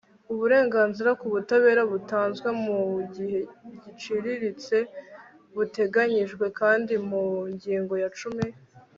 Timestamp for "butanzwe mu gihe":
1.91-3.39